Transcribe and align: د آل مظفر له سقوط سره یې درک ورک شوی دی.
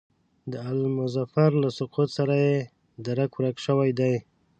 د 0.51 0.53
آل 0.69 0.79
مظفر 0.99 1.49
له 1.63 1.69
سقوط 1.77 2.09
سره 2.17 2.33
یې 2.45 2.57
درک 3.05 3.31
ورک 3.37 3.57
شوی 3.65 3.91
دی. 3.99 4.15